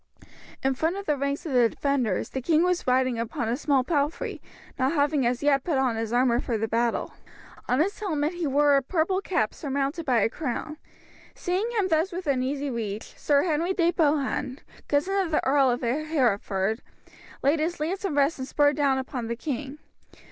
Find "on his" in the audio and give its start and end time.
5.77-6.11, 7.69-7.99